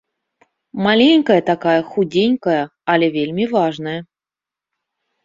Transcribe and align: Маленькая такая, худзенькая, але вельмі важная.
Маленькая 0.85 1.35
такая, 1.49 1.75
худзенькая, 1.89 2.63
але 2.95 3.05
вельмі 3.17 3.45
важная. 3.55 3.95